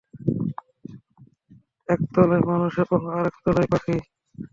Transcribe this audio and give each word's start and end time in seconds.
একতলায় 1.89 2.43
মানুষ 2.49 2.73
এবং 2.83 2.99
আরেক 3.15 3.35
তলায় 3.43 3.69
পাখি। 3.71 3.95